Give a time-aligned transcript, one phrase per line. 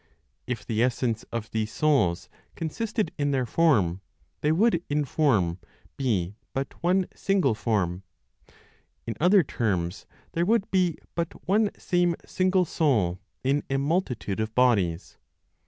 [0.47, 4.01] If the essence of these souls consisted in their form,
[4.41, 5.59] they would, in form,
[5.95, 8.01] be but one single form;
[9.05, 14.55] in other terms, there would be but one same single soul in a multitude of
[14.55, 15.17] bodies.